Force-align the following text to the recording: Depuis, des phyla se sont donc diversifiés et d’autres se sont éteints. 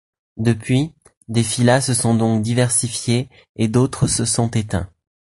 Depuis, 0.37 0.95
des 1.27 1.43
phyla 1.43 1.79
se 1.79 1.93
sont 1.93 2.15
donc 2.15 2.41
diversifiés 2.41 3.29
et 3.55 3.67
d’autres 3.67 4.07
se 4.07 4.25
sont 4.25 4.49
éteints. 4.49 4.89